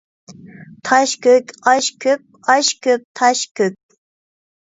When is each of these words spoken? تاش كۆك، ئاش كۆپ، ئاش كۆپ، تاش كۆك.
تاش 0.85 1.11
كۆك، 1.23 1.45
ئاش 1.65 1.85
كۆپ، 2.03 2.21
ئاش 2.47 2.67
كۆپ، 2.83 3.01
تاش 3.17 3.39
كۆك. 3.57 3.75